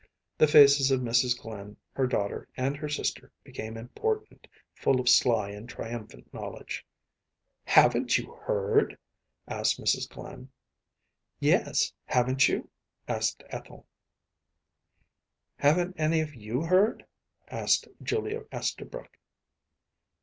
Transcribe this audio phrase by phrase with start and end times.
[0.39, 1.39] The faces of Mrs.
[1.39, 6.83] Glynn, her daughter, and her sister became important, full of sly and triumphant knowledge.
[7.65, 8.95] “Haven’t you heard?‚ÄĚ
[9.59, 10.09] asked Mrs.
[10.09, 10.49] Glynn.
[11.39, 12.67] “Yes, haven’t you?‚ÄĚ
[13.15, 13.85] asked Ethel.
[15.57, 19.19] “Haven’t any of you heard?‚ÄĚ asked Julia Esterbrook.